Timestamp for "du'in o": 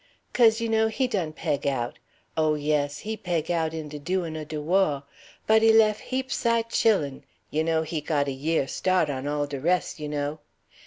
3.99-4.43